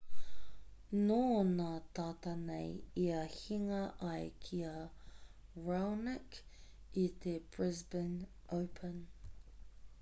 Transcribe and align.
nō 1.09 1.17
nā 1.49 1.67
tata 1.99 2.31
nei 2.45 2.71
ia 3.03 3.19
hinga 3.35 3.83
ai 4.13 4.25
ki 4.47 4.61
a 4.71 4.73
raonic 5.69 6.41
i 7.03 7.07
te 7.27 7.39
brisbane 7.57 8.31
open 8.61 8.97